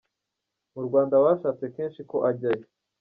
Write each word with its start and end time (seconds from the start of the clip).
Mu 0.73 0.81
Rwanda 0.87 1.15
bashatse 1.23 1.63
kenshi 1.75 2.01
ko 2.09 2.17
ajyayo. 2.29 2.65